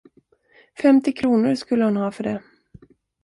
[0.81, 2.43] Femtio kronor skulle hon ha för det.